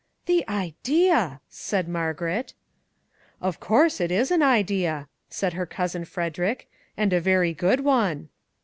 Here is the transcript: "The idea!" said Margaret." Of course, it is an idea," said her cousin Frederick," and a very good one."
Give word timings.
"The 0.25 0.43
idea!" 0.49 1.41
said 1.67 1.87
Margaret." 1.87 2.55
Of 3.39 3.59
course, 3.59 4.01
it 4.01 4.09
is 4.11 4.31
an 4.31 4.41
idea," 4.41 5.07
said 5.29 5.53
her 5.53 5.67
cousin 5.67 6.05
Frederick," 6.05 6.67
and 6.97 7.13
a 7.13 7.21
very 7.21 7.53
good 7.53 7.81
one." 7.81 8.29